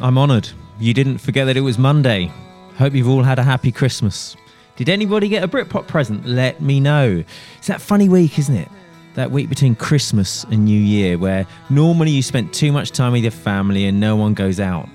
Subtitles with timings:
[0.00, 0.48] I'm honoured.
[0.78, 2.32] You didn't forget that it was Monday.
[2.76, 4.36] Hope you've all had a happy Christmas.
[4.76, 6.24] Did anybody get a Britpop present?
[6.24, 7.24] Let me know.
[7.56, 8.68] It's that funny week, isn't it?
[9.14, 13.22] That week between Christmas and New Year, where normally you spent too much time with
[13.22, 14.88] your family and no one goes out.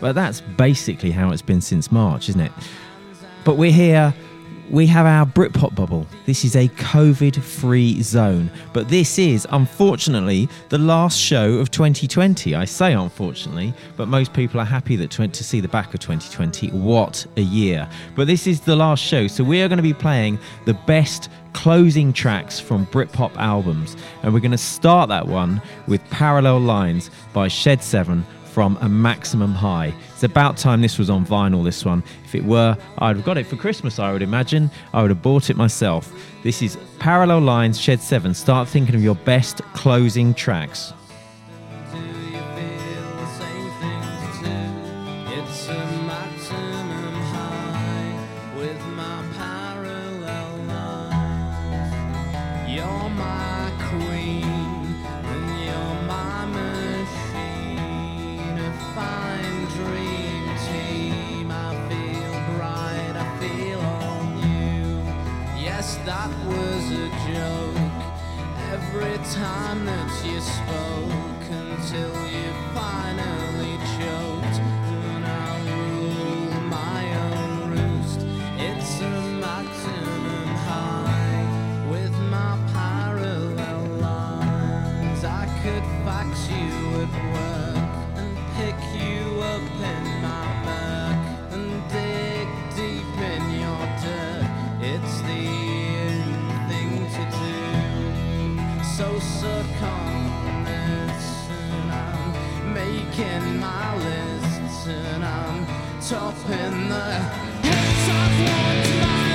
[0.00, 2.52] But that's basically how it's been since March, isn't it?
[3.44, 4.14] But we're here
[4.70, 6.06] we have our Britpop bubble.
[6.24, 8.50] This is a COVID free zone.
[8.72, 12.54] But this is, unfortunately, the last show of 2020.
[12.54, 16.70] I say unfortunately, but most people are happy that to see the back of 2020.
[16.70, 17.88] What a year.
[18.14, 19.26] But this is the last show.
[19.26, 23.96] So we are going to be playing the best closing tracks from Britpop albums.
[24.22, 28.88] And we're going to start that one with Parallel Lines by Shed 7 from a
[28.88, 29.94] maximum high.
[30.16, 32.02] It's about time this was on vinyl, this one.
[32.24, 34.70] If it were, I'd have got it for Christmas, I would imagine.
[34.94, 36.10] I would have bought it myself.
[36.42, 38.32] This is Parallel Lines Shed 7.
[38.32, 40.94] Start thinking of your best closing tracks.
[99.18, 105.66] closer comments and I'm making my list, and I'm
[106.02, 107.14] topping the
[107.62, 109.25] hits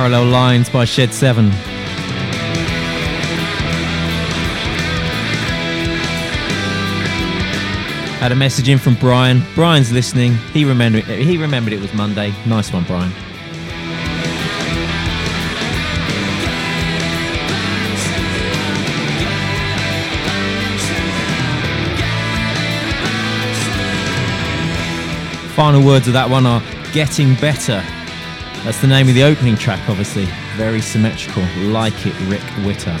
[0.00, 1.50] Parallel Lines by Shed 7.
[8.16, 9.42] Had a message in from Brian.
[9.54, 10.36] Brian's listening.
[10.54, 12.32] He remembered he remembered it was Monday.
[12.46, 13.10] Nice one, Brian.
[25.54, 26.62] Final words of that one are
[26.94, 27.84] getting better.
[28.64, 30.26] That's the name of the opening track, obviously.
[30.56, 32.96] Very symmetrical, like it, Rick Witter.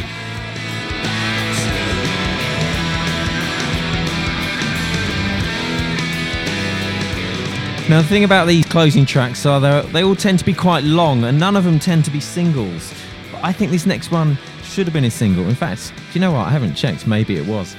[7.90, 11.24] Now, the thing about these closing tracks are they all tend to be quite long,
[11.24, 12.94] and none of them tend to be singles.
[13.30, 15.46] But I think this next one should have been a single.
[15.46, 16.46] In fact, do you know what?
[16.46, 17.06] I haven't checked.
[17.06, 17.76] Maybe it was.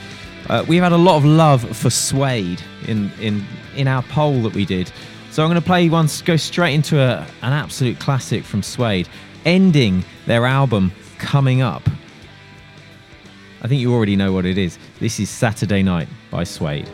[0.50, 3.44] Uh, we've had a lot of love for Suede in in
[3.76, 4.92] in our poll that we did.
[5.32, 9.08] So I'm going to play one, go straight into a, an absolute classic from Suede,
[9.46, 11.84] ending their album Coming Up.
[13.62, 14.78] I think you already know what it is.
[15.00, 16.90] This is Saturday Night by Suede.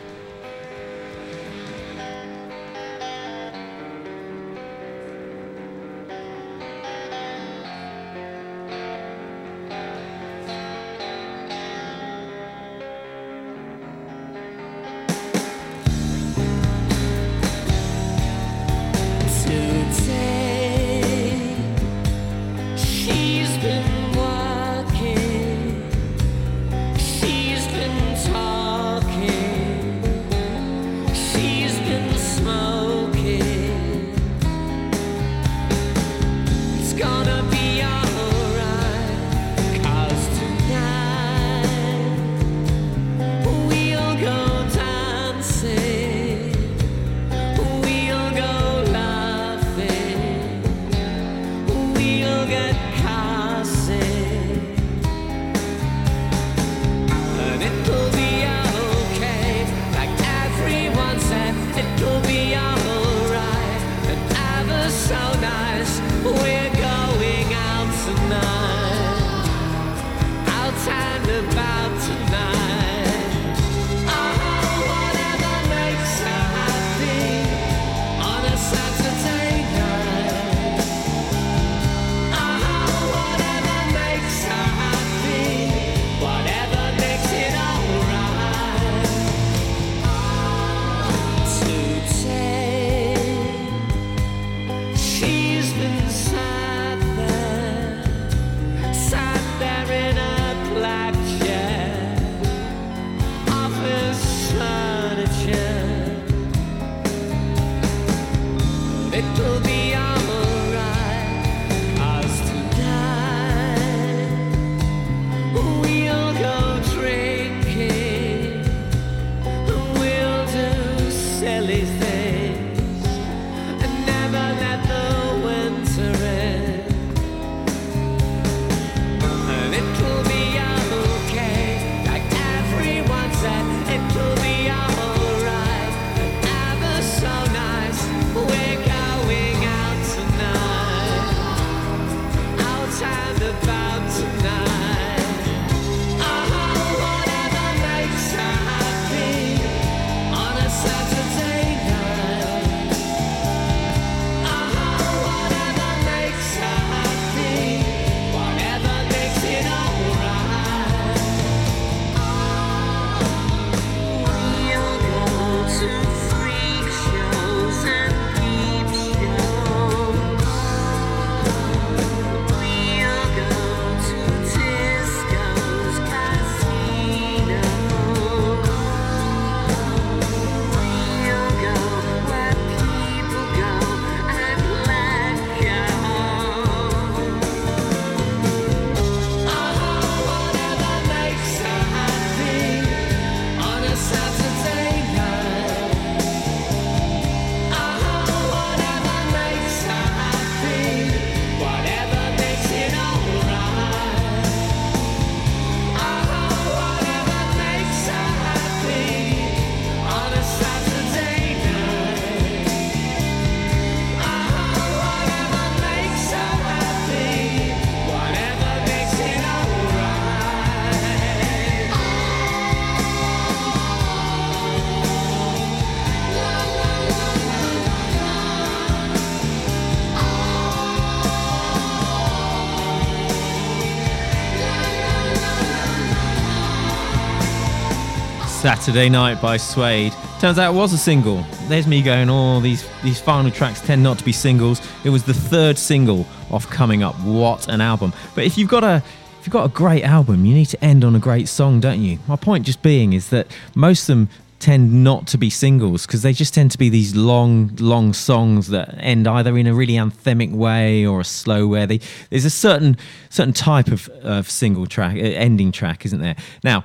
[238.88, 240.14] Saturday Night by Suede.
[240.40, 241.44] Turns out it was a single.
[241.68, 244.80] There's me going, oh, these, these final tracks tend not to be singles.
[245.04, 247.14] It was the third single off Coming Up.
[247.16, 248.14] What an album.
[248.34, 249.02] But if you've got a
[249.38, 252.00] if you've got a great album, you need to end on a great song, don't
[252.00, 252.18] you?
[252.26, 254.28] My point just being is that most of them
[254.58, 258.68] tend not to be singles because they just tend to be these long, long songs
[258.68, 261.84] that end either in a really anthemic way or a slow way.
[261.84, 262.96] They, there's a certain
[263.28, 266.36] certain type of, of single track, uh, ending track, isn't there?
[266.64, 266.84] Now,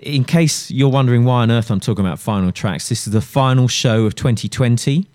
[0.00, 3.20] in case you're wondering why on earth I'm talking about final tracks, this is the
[3.20, 5.06] final show of 2020,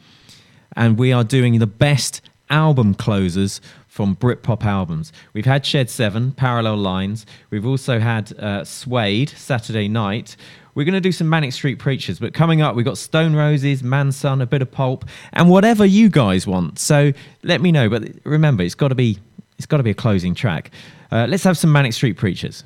[0.75, 5.11] and we are doing the best album closers from Britpop albums.
[5.33, 7.25] We've had Shed 7, Parallel Lines.
[7.49, 10.35] We've also had uh, Suede, Saturday Night.
[10.75, 13.81] We're going to do some Manic Street Preachers, but coming up, we've got Stone Roses,
[13.81, 16.77] Mansun, a bit of Pulp, and whatever you guys want.
[16.77, 17.13] So
[17.43, 17.89] let me know.
[17.89, 19.17] But remember, it's got to be
[19.57, 20.71] it's got to be a closing track.
[21.13, 22.65] Uh, let's have some Manic Street Preachers.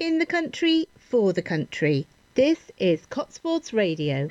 [0.00, 2.06] In the country, for the country.
[2.34, 4.28] This is Cotswolds Radio.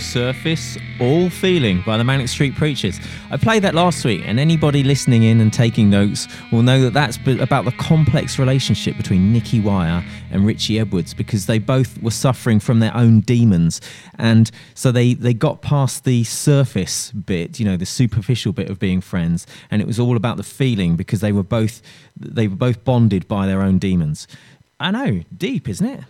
[0.00, 2.98] Surface, All Feeling by the Manic Street Preachers.
[3.30, 6.92] I played that last week, and anybody listening in and taking notes will know that
[6.92, 12.10] that's about the complex relationship between Nicky Wire and Richey Edwards because they both were
[12.10, 13.80] suffering from their own demons.
[14.18, 18.78] And so they, they got past the surface bit, you know, the superficial bit of
[18.78, 21.82] being friends, and it was all about the feeling because they were both
[22.16, 24.26] they were both bonded by their own demons.
[24.78, 26.04] I know, deep, isn't it?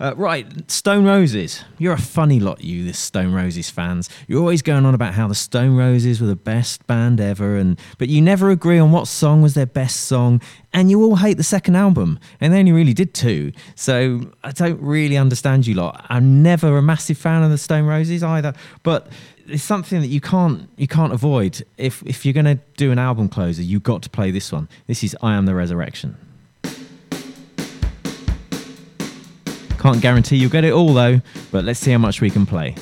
[0.00, 1.62] Uh, right, Stone Roses.
[1.76, 4.08] You're a funny lot, you, this Stone Roses fans.
[4.26, 7.78] You're always going on about how the Stone Roses were the best band ever, and
[7.98, 10.40] but you never agree on what song was their best song,
[10.72, 13.52] and you all hate the second album, and they only really did two.
[13.74, 16.06] So I don't really understand you lot.
[16.08, 19.08] I'm never a massive fan of the Stone Roses either, but
[19.46, 21.62] it's something that you can't you can't avoid.
[21.76, 24.66] If if you're going to do an album closer, you've got to play this one.
[24.86, 26.16] This is I Am the Resurrection.
[29.80, 32.74] Can't guarantee you'll get it all though, but let's see how much we can play.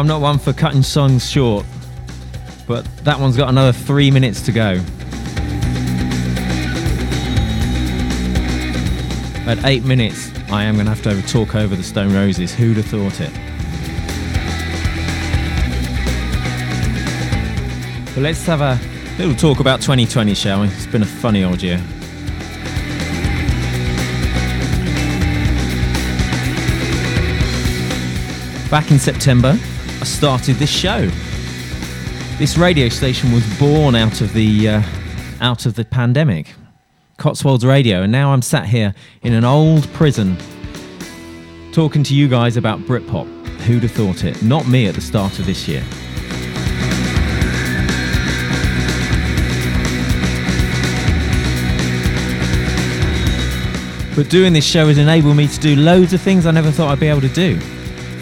[0.00, 1.66] I'm not one for cutting songs short,
[2.66, 4.80] but that one's got another three minutes to go.
[9.46, 12.54] At eight minutes, I am going to have to talk over the Stone Roses.
[12.54, 13.30] Who'd have thought it?
[18.14, 18.80] But let's have a
[19.18, 20.68] little talk about 2020, shall we?
[20.68, 21.76] It's been a funny old year.
[28.70, 29.58] Back in September,
[30.00, 31.10] I started this show.
[32.38, 34.82] This radio station was born out of the uh,
[35.42, 36.54] out of the pandemic,
[37.18, 40.38] Cotswolds Radio, and now I'm sat here in an old prison
[41.72, 43.26] talking to you guys about Britpop.
[43.66, 44.42] Who'd have thought it?
[44.42, 45.84] Not me at the start of this year.
[54.16, 56.90] But doing this show has enabled me to do loads of things I never thought
[56.90, 57.60] I'd be able to do.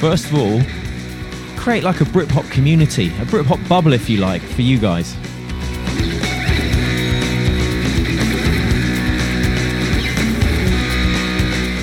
[0.00, 0.60] First of all,
[1.68, 5.14] create like a Britpop community, a Britpop bubble if you like, for you guys.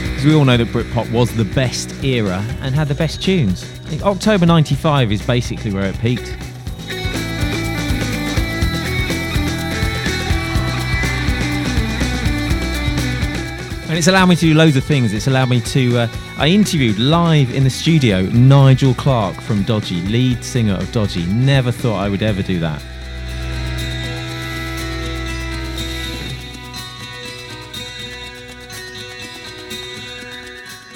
[0.09, 3.63] Because we all know that Britpop was the best era and had the best tunes.
[4.01, 6.35] October 95 is basically where it peaked.
[13.95, 15.13] And it's allowed me to do loads of things.
[15.13, 15.99] It's allowed me to.
[15.99, 21.25] Uh, I interviewed live in the studio Nigel Clark from Dodgy, lead singer of Dodgy.
[21.27, 22.83] Never thought I would ever do that.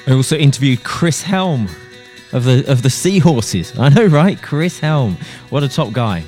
[0.05, 1.69] I also interviewed Chris Helme
[2.33, 3.79] of the of the Seahorses.
[3.79, 4.41] I know, right?
[4.41, 5.15] Chris Helme.
[5.49, 6.25] What a top guy.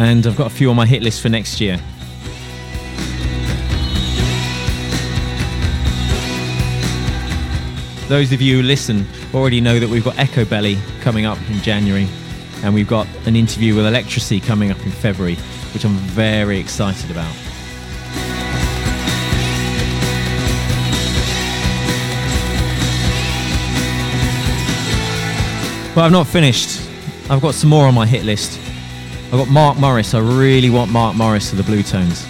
[0.00, 1.76] And I've got a few on my hit list for next year.
[8.08, 12.08] Those of you who listen already know that we've got Echobelly coming up in January,
[12.64, 15.34] and we've got an interview with Electrasy coming up in February,
[15.74, 17.30] which I'm very excited about.
[25.94, 26.80] But I've not finished.
[27.28, 28.58] I've got some more on my hit list.
[29.32, 30.12] I've got Mark Morris.
[30.12, 32.26] I really want Mark Morris to the Bluetones.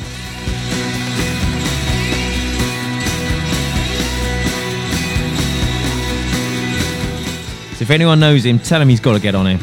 [7.77, 9.59] So if anyone knows him, tell him he's got to get on him.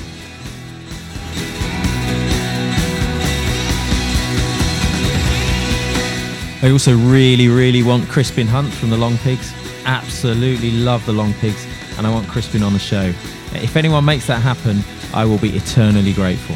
[6.64, 9.54] I also really, really want Crispin Hunt from the Longpigs.
[9.86, 11.68] Absolutely love the Longpigs,
[12.00, 13.14] and I want Crispin on the show.
[13.54, 14.80] If anyone makes that happen,
[15.14, 16.56] I will be eternally grateful.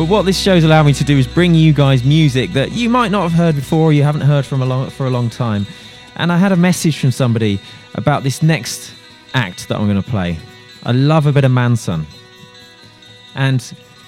[0.00, 2.88] But what this show's allowed me to do is bring you guys music that you
[2.88, 5.28] might not have heard before, or you haven't heard from a long, for a long
[5.28, 5.66] time.
[6.16, 7.60] And I had a message from somebody
[7.96, 8.94] about this next
[9.34, 10.38] act that I'm going to play.
[10.84, 12.06] I love a bit of Mansun.
[13.34, 13.60] And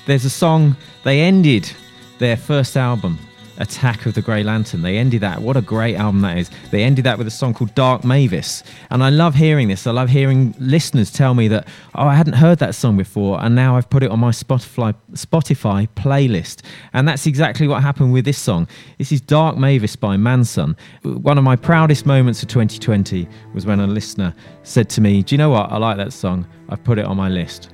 [0.07, 1.71] there's a song, they ended
[2.17, 3.19] their first album
[3.63, 4.83] Attack of the Grey Lantern.
[4.83, 5.41] They ended that.
[5.41, 6.51] What a great album that is.
[6.73, 8.65] They ended that with a song called Dark Mavis.
[8.91, 9.87] And I love hearing this.
[9.87, 13.41] I love hearing listeners tell me that, oh, I hadn't heard that song before.
[13.43, 16.63] And now I've put it on my Spotify, Spotify playlist.
[16.93, 18.67] And that's exactly what happened with this song.
[18.99, 20.77] This is Dark Mavis by Mansun.
[21.05, 25.35] One of my proudest moments of 2020 was when a listener said to me, Do
[25.35, 25.71] you know what?
[25.71, 26.47] I like that song.
[26.69, 27.73] I've put it on my list.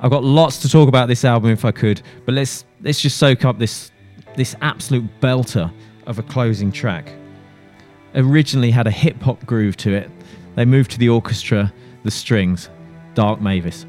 [0.00, 3.16] I've got lots to talk about this album if I could, but let's let's just
[3.16, 3.90] soak up this
[4.36, 5.72] this absolute belter
[6.06, 7.12] of a closing track.
[8.14, 10.10] Originally had a hip hop groove to it.
[10.54, 11.72] They moved to the orchestra,
[12.04, 12.70] the strings,
[13.14, 13.86] Dark Mavis,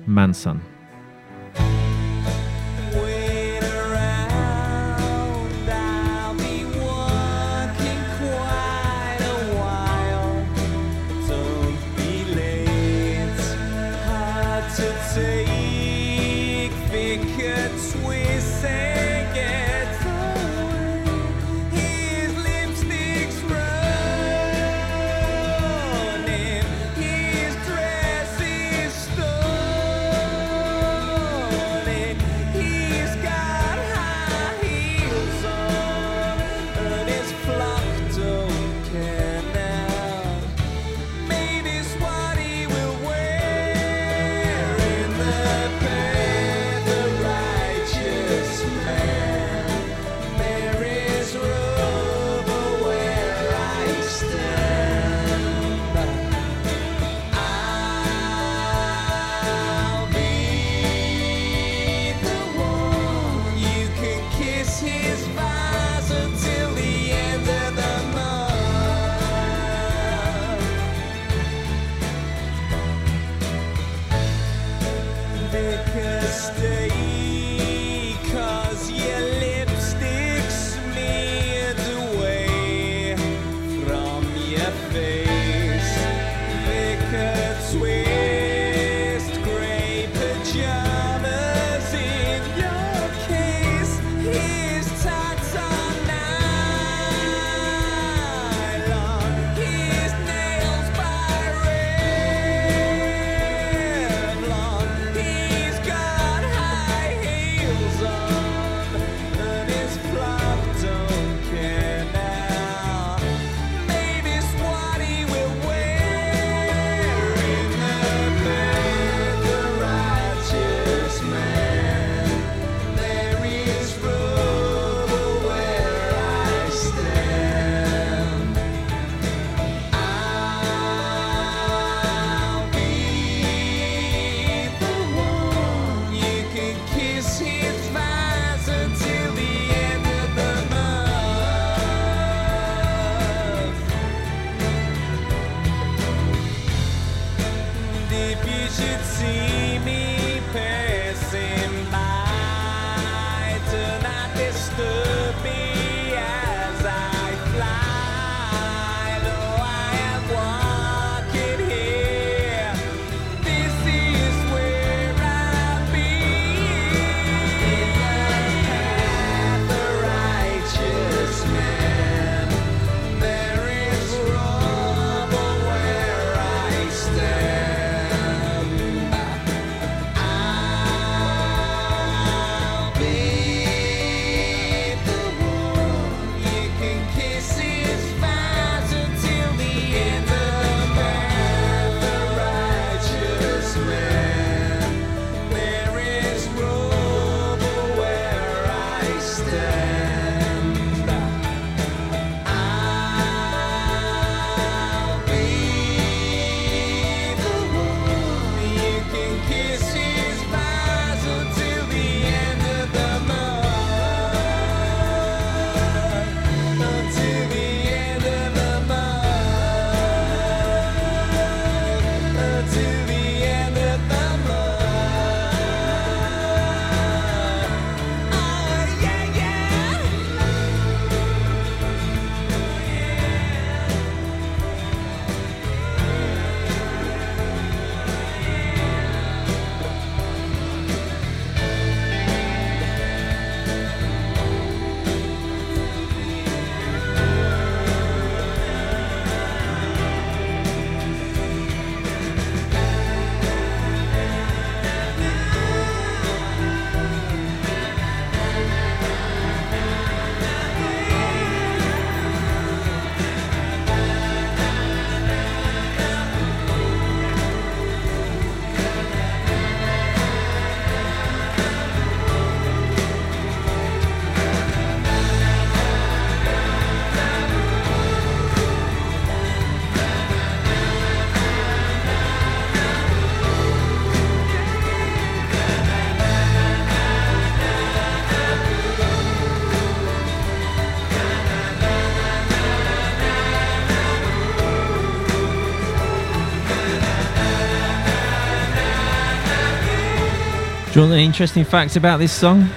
[300.98, 302.68] Do you want an interesting fact about this song?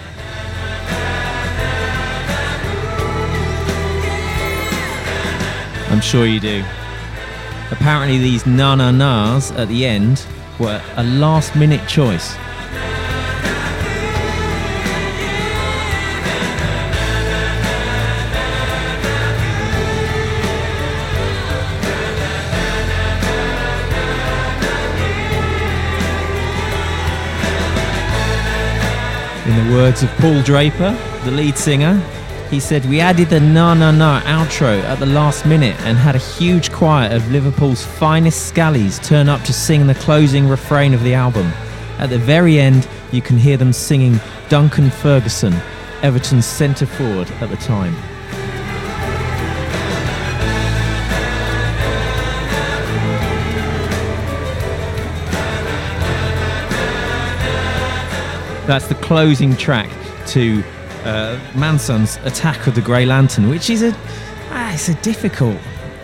[5.88, 6.62] I'm sure you do.
[7.70, 10.26] Apparently, these na na nas at the end
[10.58, 12.36] were a last minute choice.
[29.50, 31.96] In the words of Paul Draper, the lead singer,
[32.50, 36.14] he said, We added the na na na outro at the last minute and had
[36.14, 41.02] a huge choir of Liverpool's finest scallies turn up to sing the closing refrain of
[41.02, 41.46] the album.
[41.98, 45.54] At the very end, you can hear them singing Duncan Ferguson,
[46.02, 47.96] Everton's centre forward at the time.
[58.70, 59.90] That's the closing track
[60.28, 60.62] to
[61.02, 63.92] uh, Mansun's Attack of the Grey Lantern, which is a
[64.50, 65.56] ah, it's a difficult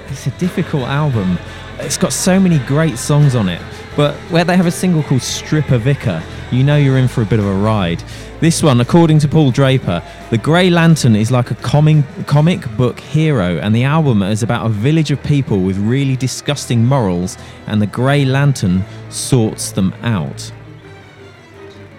[0.09, 1.39] it's a difficult album.
[1.79, 3.63] It's got so many great songs on it,
[3.95, 7.25] but where they have a single called Stripper Vicar, you know you're in for a
[7.25, 8.03] bit of a ride.
[8.41, 12.99] This one, according to Paul Draper, the Grey Lantern is like a comic, comic book
[12.99, 17.81] hero, and the album is about a village of people with really disgusting morals, and
[17.81, 20.51] the Grey Lantern sorts them out.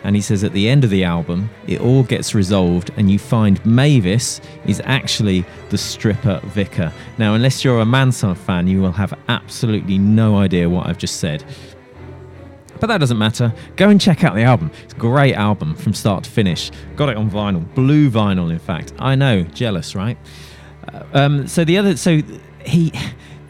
[0.07, 3.19] And he says at the end of the album, it all gets resolved, and you
[3.19, 6.93] find Mavis is actually the stripper vicar.
[7.17, 11.17] Now, unless you're a Mansun fan, you will have absolutely no idea what I've just
[11.17, 11.43] said.
[12.79, 13.53] But that doesn't matter.
[13.75, 14.71] Go and check out the album.
[14.85, 16.71] It's a great album from start to finish.
[16.95, 18.93] Got it on vinyl, blue vinyl, in fact.
[18.99, 20.17] I know, jealous, right?
[20.87, 22.21] Uh, um, so the other, so
[22.65, 22.93] he,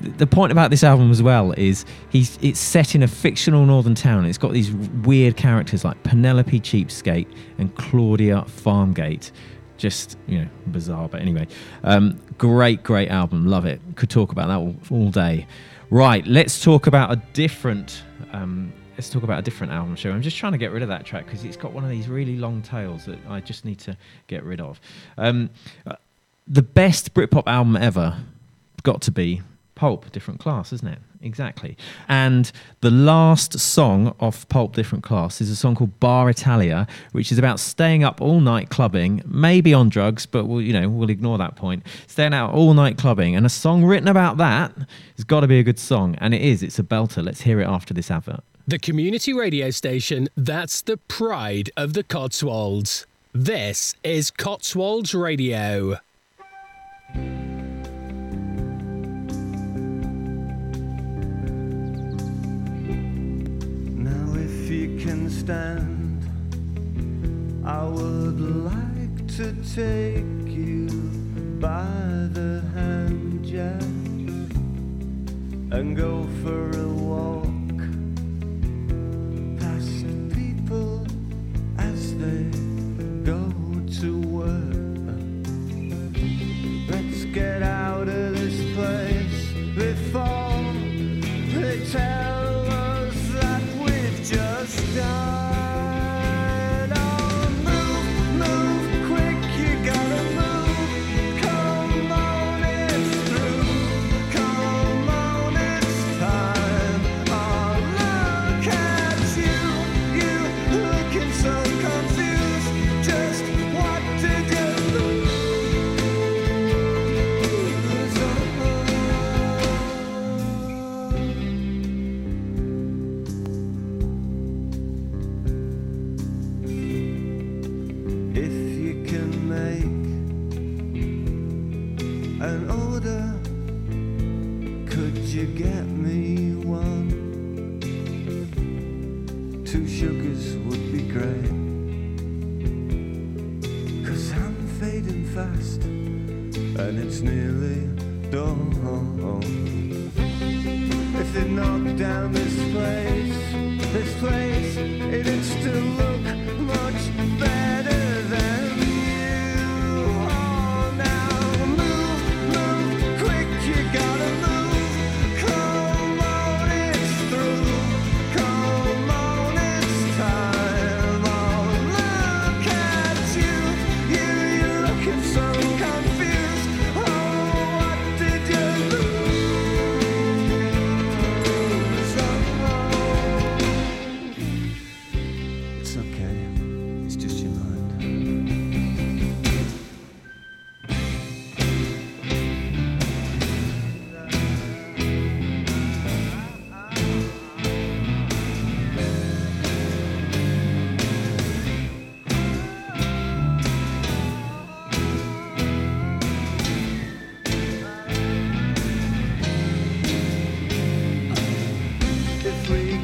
[0.01, 3.95] the point about this album as well is he's it's set in a fictional northern
[3.95, 4.25] town.
[4.25, 9.31] It's got these weird characters like Penelope Cheapskate and Claudia Farmgate.
[9.77, 11.07] Just you know, bizarre.
[11.07, 11.47] But anyway,
[11.83, 13.45] um, great, great album.
[13.45, 13.81] Love it.
[13.95, 15.47] Could talk about that all, all day.
[15.89, 18.03] Right, let's talk about a different.
[18.33, 20.11] Um, let's talk about a different album show.
[20.11, 22.07] I'm just trying to get rid of that track because it's got one of these
[22.07, 23.95] really long tails that I just need to
[24.25, 24.81] get rid of.
[25.17, 25.51] Um,
[25.85, 25.95] uh,
[26.47, 28.17] the best Britpop album ever
[28.83, 29.41] got to be
[29.77, 30.97] Pulp, different class, isn't it?
[31.21, 31.77] Exactly.
[32.09, 32.51] And
[32.81, 37.37] the last song off Pulp, different class, is a song called Bar Italia, which is
[37.37, 41.37] about staying up all night clubbing, maybe on drugs, but we'll, you know, we'll ignore
[41.37, 41.83] that point.
[42.07, 44.73] Staying out all night clubbing, and a song written about that
[45.15, 46.63] has got to be a good song, and it is.
[46.63, 47.23] It's a belter.
[47.23, 48.43] Let's hear it after this advert.
[48.67, 53.05] The community radio station that's the pride of the Cotswolds.
[53.31, 55.99] This is Cotswolds Radio.
[65.07, 66.21] Can stand,
[67.65, 70.89] I would like to take you
[71.61, 71.87] by
[72.33, 73.81] the hand, Jack,
[75.71, 77.79] and go for a walk
[79.61, 80.03] past
[80.35, 81.07] people
[81.77, 82.66] as they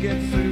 [0.03, 0.42] get through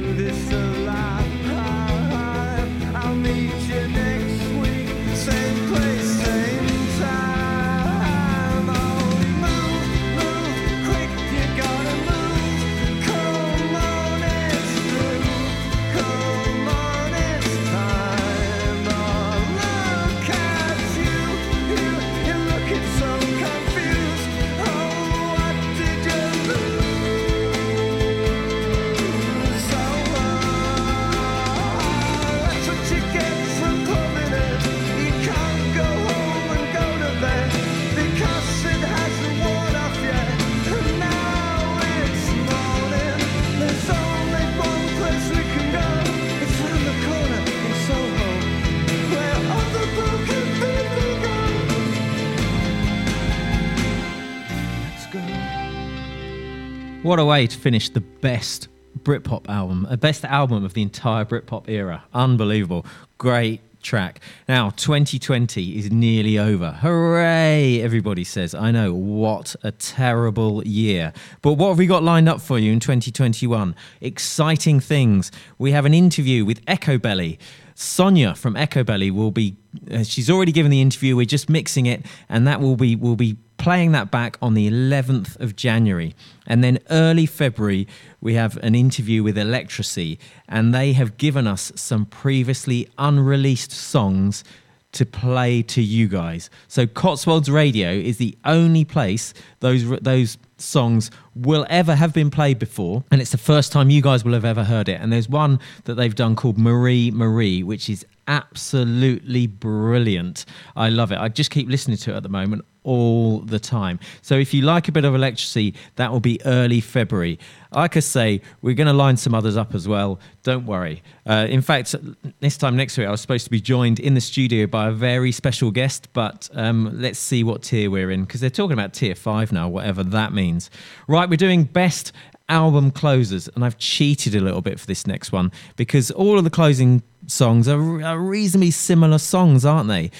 [57.12, 58.68] What a way to finish the best
[59.00, 62.04] Britpop album, a best album of the entire Britpop era.
[62.14, 62.86] Unbelievable.
[63.18, 64.20] Great track.
[64.48, 66.70] Now, 2020 is nearly over.
[66.70, 68.54] Hooray, everybody says.
[68.54, 71.12] I know, what a terrible year.
[71.42, 73.76] But what have we got lined up for you in 2021?
[74.00, 75.30] Exciting things.
[75.58, 77.36] We have an interview with Echobelly.
[77.74, 79.56] Sonia from Echobelly will be,
[79.90, 81.14] uh, she's already given the interview.
[81.14, 84.68] We're just mixing it, and that will be, will be playing that back on the
[84.68, 86.16] 11th of January.
[86.48, 87.86] And then early February,
[88.20, 94.42] we have an interview with Electrasy, and they have given us some previously unreleased songs
[94.90, 96.50] to play to you guys.
[96.66, 102.58] So Cotswolds Radio is the only place those those songs will ever have been played
[102.58, 105.00] before, and it's the first time you guys will have ever heard it.
[105.00, 110.44] And there's one that they've done called Marie Marie, which is absolutely brilliant.
[110.76, 111.18] I love it.
[111.18, 114.00] I just keep listening to it at the moment all the time.
[114.22, 117.38] So if you like a bit of Electrasy, that will be early February.
[117.72, 120.18] Like I say, we're going to line some others up as well.
[120.42, 121.02] Don't worry.
[121.26, 121.94] Uh, in fact,
[122.40, 124.92] this time next week, I was supposed to be joined in the studio by a
[124.92, 128.92] very special guest, but um, let's see what tier we're in because they're talking about
[128.92, 130.70] tier five now, whatever that means.
[131.06, 132.12] Right, we're doing best
[132.48, 136.44] album closers, and I've cheated a little bit for this next one because all of
[136.44, 137.02] the closing
[137.32, 140.10] songs are, are reasonably similar songs, aren't they?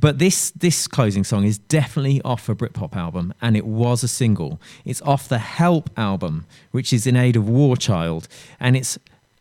[0.00, 4.08] But this this closing song is definitely off a Britpop album, and it was a
[4.08, 4.60] single.
[4.84, 8.28] It's off the Help album, which is in aid of War Child,
[8.60, 8.98] and it's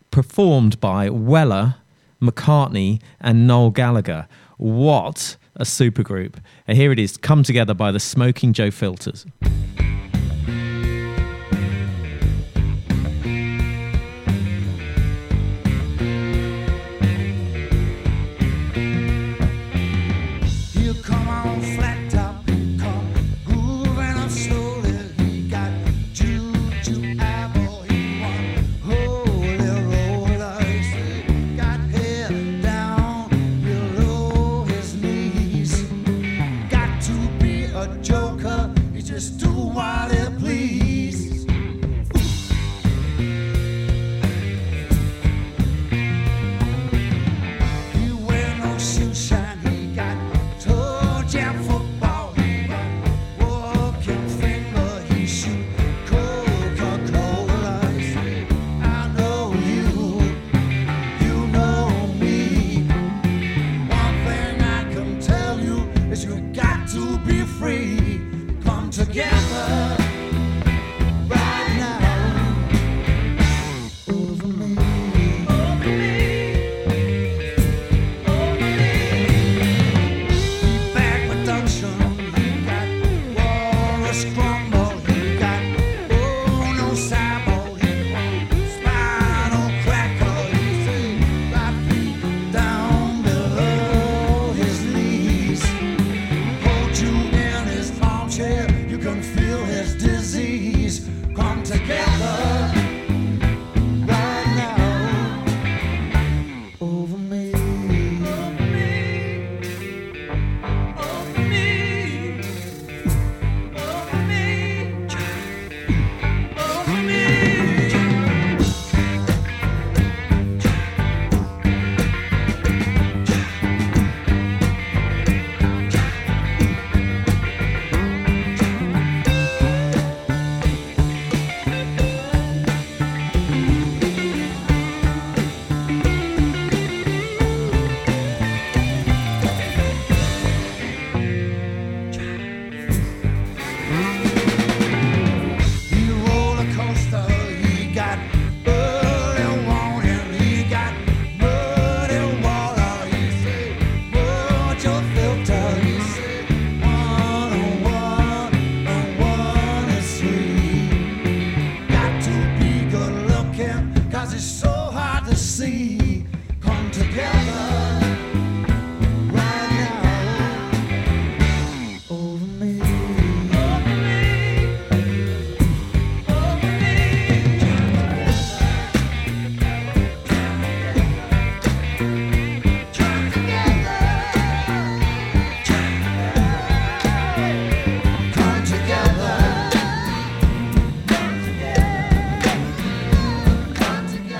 [0.09, 1.76] performed by Weller,
[2.20, 4.28] McCartney, and Noel Gallagher.
[4.57, 6.36] What a supergroup!
[6.68, 9.28] And here it is, come together by the Smokin' Mojo Filters.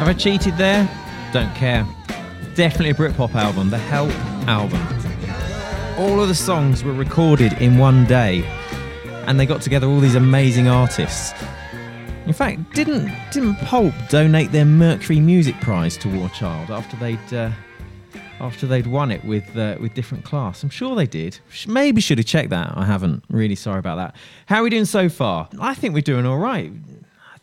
[0.08, 0.90] Have I cheated there?
[1.34, 1.86] Don't care.
[2.56, 4.10] Definitely a Britpop album, the Help
[4.48, 4.80] album.
[6.00, 8.46] All of the songs were recorded in one day,
[9.26, 11.34] and they got together all these amazing artists.
[12.26, 17.34] In fact, didn't didn't Pulp donate their Mercury Music Prize to War Child after they'd
[17.34, 17.52] uh,
[18.40, 20.64] after they'd won it with uh, with different class?
[20.64, 21.38] I'm sure they did.
[21.68, 22.72] Maybe should have checked that.
[22.78, 23.26] I haven't.
[23.30, 24.16] Really sorry about that.
[24.46, 25.50] How are we doing so far?
[25.60, 26.72] I think we're doing all right.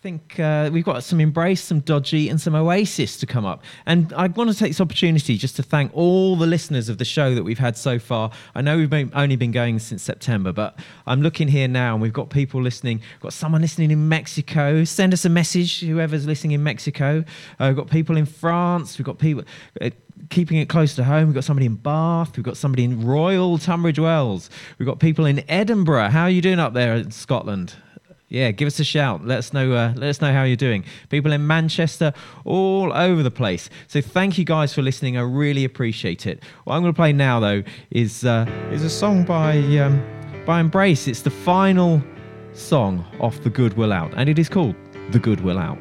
[0.05, 3.63] I think uh, we've got some Embrace, some Dodgy, and some Oasis to come up.
[3.87, 7.07] And I want to take this opportunity just to thank all the listeners of the
[7.07, 8.31] show that we've had so far.
[8.55, 12.03] I know we've been, only been going since September, but I'm looking here now and
[12.03, 12.99] we've got people listening.
[12.99, 14.85] We've got someone listening in Mexico.
[14.85, 17.25] Send us a message, whoever's listening in Mexico.
[17.59, 18.99] Uh, we've got people in France.
[18.99, 19.45] We've got people.
[19.81, 19.89] Uh,
[20.29, 21.29] keeping it close to home.
[21.29, 22.37] We've got somebody in Bath.
[22.37, 24.51] We've got somebody in Royal Tunbridge Wells.
[24.79, 26.11] We've got people in Edinburgh.
[26.11, 27.77] How are you doing up there in Scotland?
[28.35, 29.25] Yeah, give us a shout.
[29.25, 29.73] Let us know.
[29.75, 30.85] Uh, let us know how you're doing.
[31.09, 32.13] People in Manchester,
[32.45, 33.71] all over the place.
[33.87, 35.17] So thank you guys for listening.
[35.17, 36.43] I really appreciate it.
[36.65, 37.63] What I'm going to play now, though,
[37.93, 40.03] is uh, is a song by um,
[40.45, 41.07] by Embrace.
[41.07, 42.03] It's the final
[42.55, 44.75] song off The Good Will Out, and it is called
[45.13, 45.79] The Good Will Out.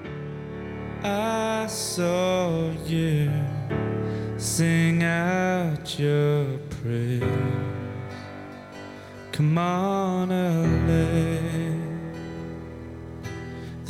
[1.03, 3.31] I saw you
[4.37, 7.23] sing out your praise.
[9.31, 10.31] Come on.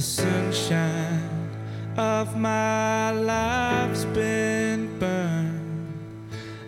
[0.04, 1.50] Sunshine
[1.96, 5.94] of my life's been burned,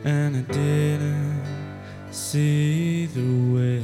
[0.05, 1.43] and I didn't
[2.11, 3.83] see the way.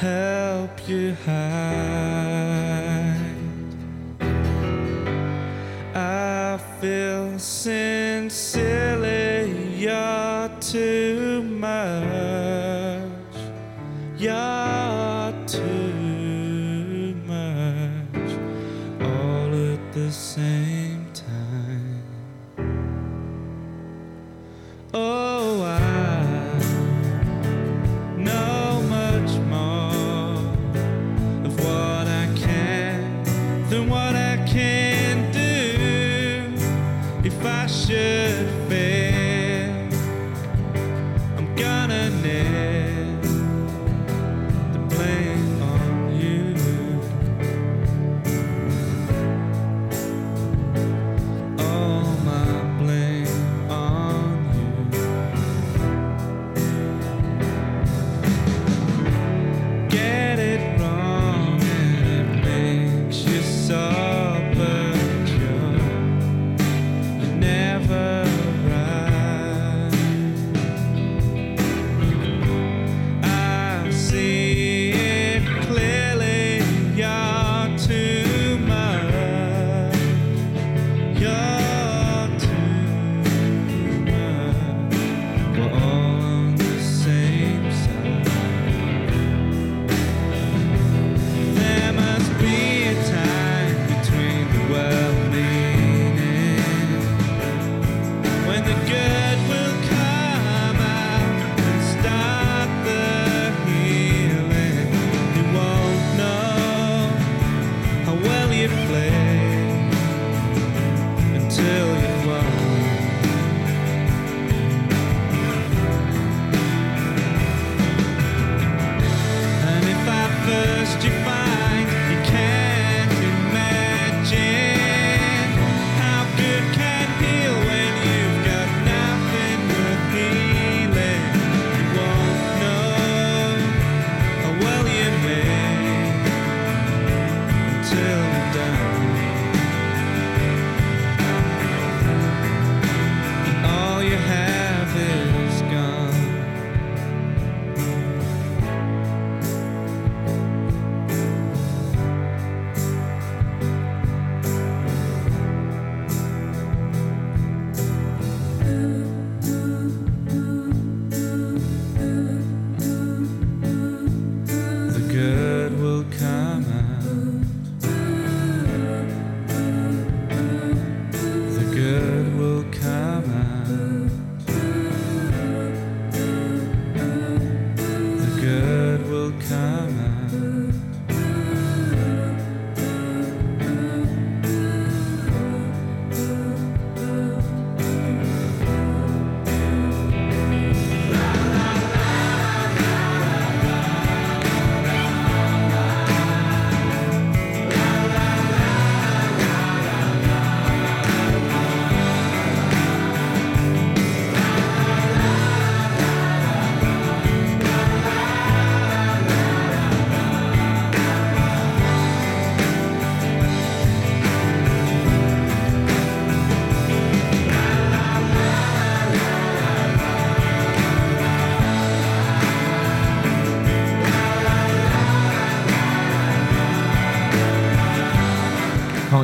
[0.00, 1.87] help you hide.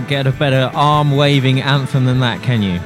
[0.05, 2.79] Can't get a better arm waving anthem than that, can you?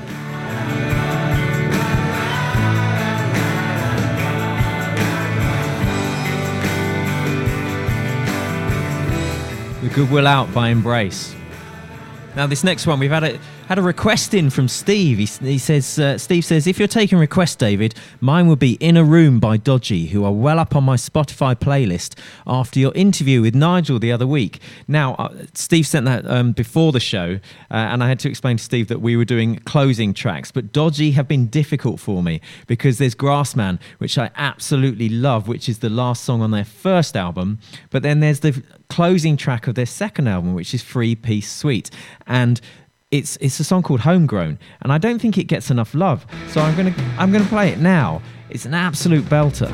[9.83, 11.35] The Good Will Out by Embrace.
[12.37, 15.19] Now, this next one, we've had a had a request in from Steve.
[15.19, 18.97] He, he says, uh, Steve says, if you're taking requests, David, mine would be "In
[18.97, 23.43] a Room" by Dodgy, who are well up on my Spotify playlist after your interview
[23.43, 24.61] with Nigel the other week.
[24.89, 27.41] Now, uh, Steve sent that um, before the show,
[27.71, 30.73] uh, and I had to explain to Steve that we were doing closing tracks, but
[30.73, 35.81] Dodgy have been difficult for me because there's Grassman, which I absolutely love, which is
[35.81, 37.59] the last song on their first album,
[37.91, 41.91] but then there's the closing track of their second album, which is Free Peace Sweet,
[42.27, 42.63] and
[43.11, 46.27] it's it's a song called Homegrown, and I don't think it gets enough love.
[46.49, 48.21] So I'm gonna I'm gonna play it now.
[48.51, 49.73] It's an absolute belter.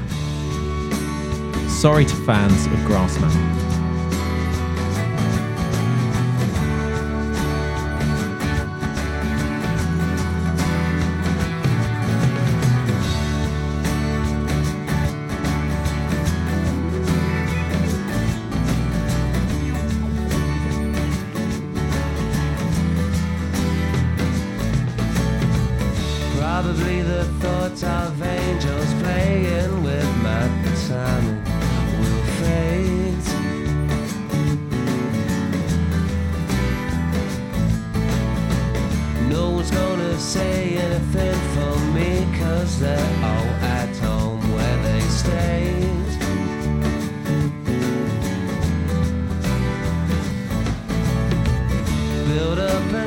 [1.69, 3.74] Sorry to fans of Grassman.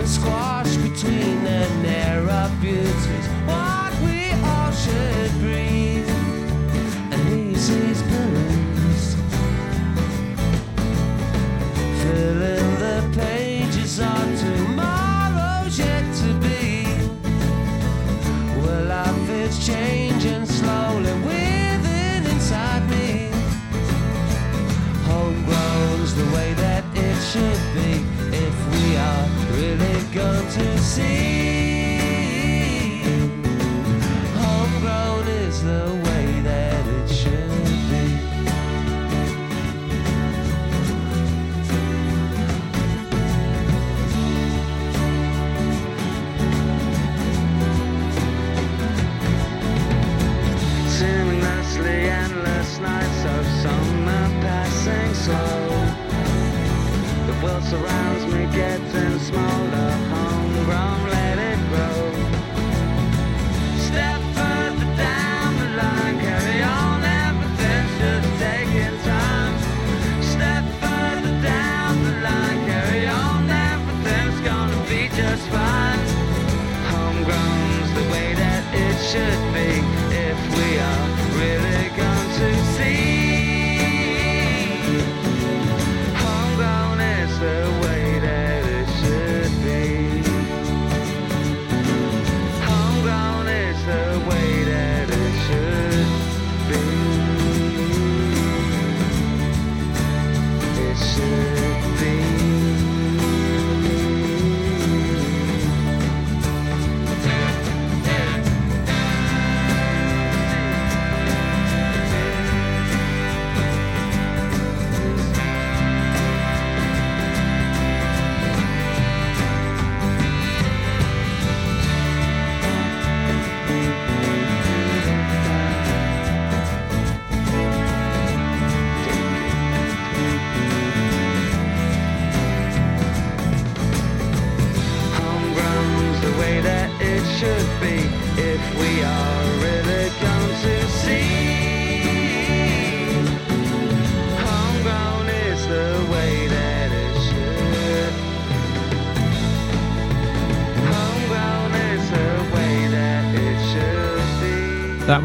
[0.08, 3.28] Up and squash between the narrow beauties.
[3.46, 5.77] What we all should breathe,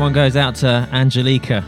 [0.02, 1.64] one goes out to Angelica.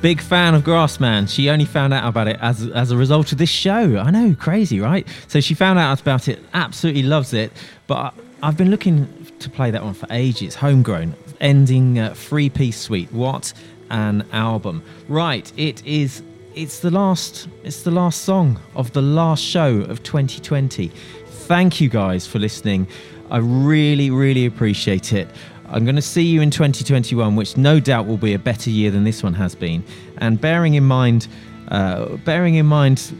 [0.00, 1.28] Big fan of Grassman.
[1.28, 3.98] She only found out about it as as a result of this show.
[3.98, 5.06] I know, crazy, right?
[5.28, 7.52] So she found out about it, absolutely loves it.
[7.86, 8.12] But I,
[8.44, 9.06] I've been looking
[9.40, 10.54] to play that one for ages.
[10.54, 13.12] Homegrown, ending uh, Free Peace Sweet.
[13.12, 13.52] What
[13.90, 14.82] an album!
[15.06, 16.22] Right, it is.
[16.54, 17.46] It's the last.
[17.62, 20.88] It's the last song of the last show of 2020.
[21.26, 22.86] Thank you guys for listening.
[23.30, 25.28] I really, really appreciate it.
[25.70, 28.90] I'm going to see you in 2021, which no doubt will be a better year
[28.90, 29.84] than this one has been.
[30.18, 31.28] And bearing in mind,
[31.68, 33.14] uh, bearing in mind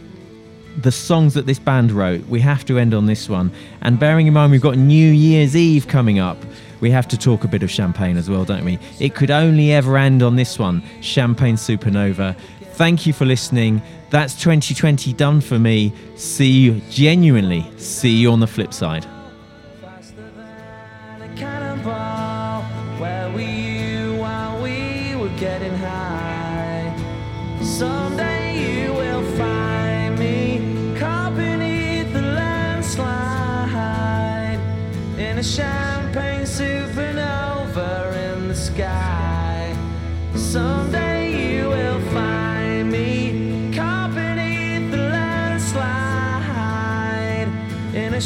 [0.76, 3.52] the songs that this band wrote, we have to end on this one.
[3.82, 6.38] And bearing in mind we've got New Year's Eve coming up,
[6.80, 8.78] we have to talk a bit of champagne as well, don't we?
[8.98, 12.36] It could only ever end on this one Champagne Supernova.
[12.72, 13.80] Thank you for listening.
[14.08, 15.92] That's 2020 done for me.
[16.16, 19.06] See you, genuinely, see you on the flip side.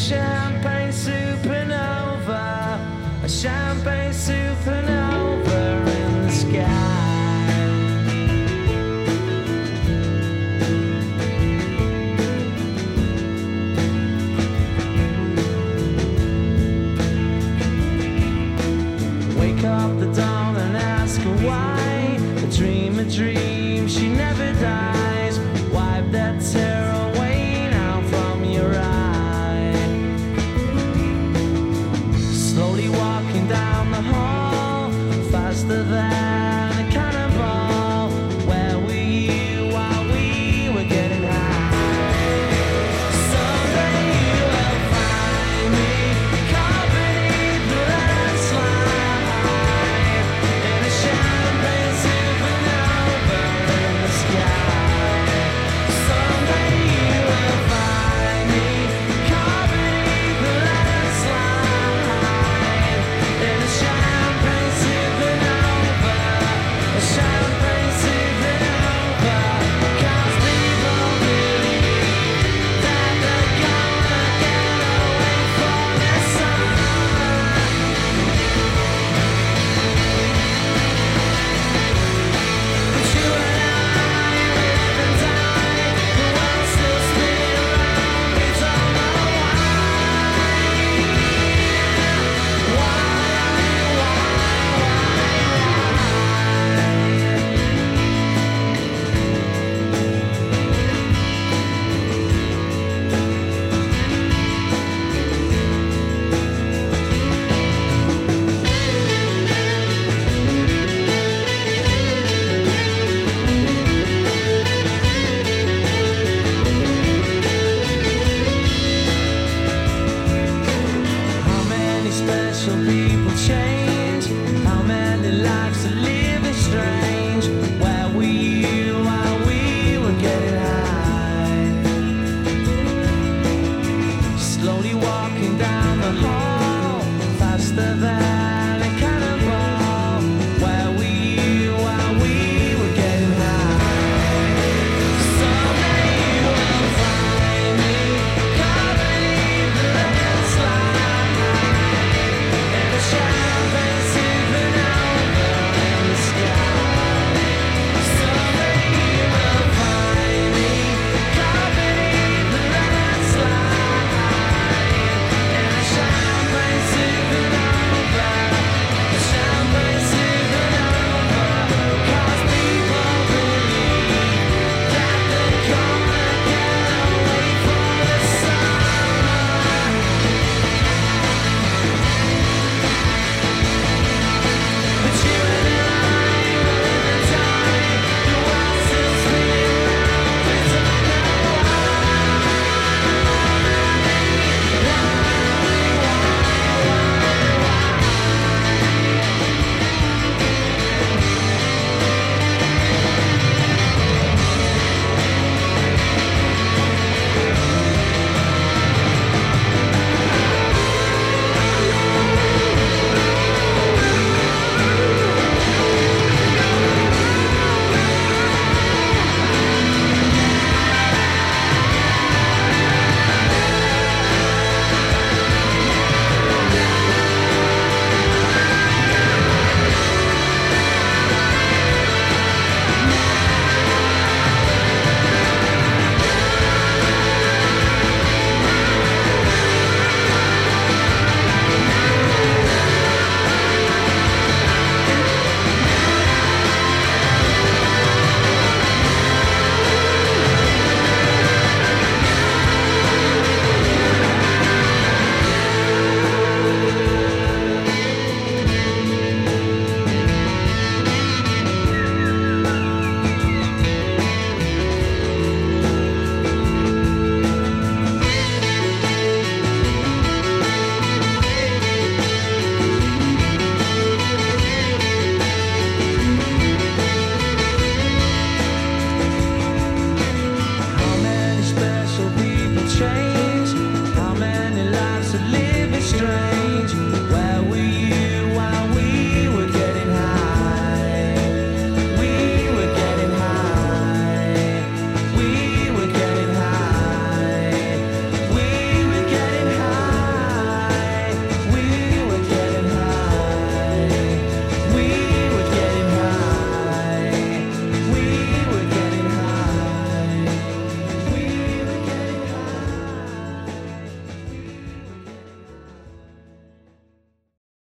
[0.09, 0.74] Champagne